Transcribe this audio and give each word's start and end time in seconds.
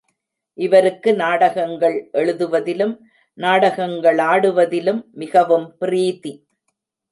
இவருக்கு 0.53 1.15
நாடகங்கள் 1.15 2.09
எழுது 2.11 2.49
வதிலும், 2.49 3.07
நாடகங்களாடுவதிலும் 3.37 5.01
மிகவும் 5.11 5.75
பிரீதி. 5.79 6.47